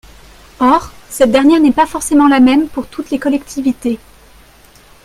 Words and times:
Or 0.59 0.91
cette 1.11 1.29
dernière 1.29 1.59
n’est 1.59 1.71
pas 1.71 1.85
forcément 1.85 2.27
la 2.27 2.39
même 2.39 2.67
pour 2.69 2.87
toutes 2.87 3.11
les 3.11 3.19
collectivités. 3.19 3.99